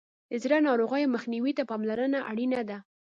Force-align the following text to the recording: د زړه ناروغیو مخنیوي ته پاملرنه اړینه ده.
د 0.31 0.33
زړه 0.43 0.57
ناروغیو 0.67 1.11
مخنیوي 1.15 1.53
ته 1.57 1.63
پاملرنه 1.71 2.19
اړینه 2.31 2.61
ده. 2.69 2.77